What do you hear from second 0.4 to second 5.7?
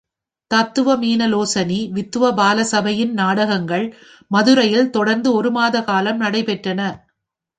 தத்துவ மீனலோசனி வித்துவ பாலசபையின் நாடகங்கள் மதுரையில் தொடர்ந்து ஒரு